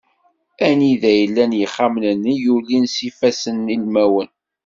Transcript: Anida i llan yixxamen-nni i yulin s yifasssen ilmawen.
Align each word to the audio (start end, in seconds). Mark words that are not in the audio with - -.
Anida 0.67 1.11
i 1.21 1.23
llan 1.31 1.51
yixxamen-nni 1.59 2.33
i 2.37 2.41
yulin 2.43 2.85
s 2.93 2.95
yifasssen 3.05 3.71
ilmawen. 3.75 4.29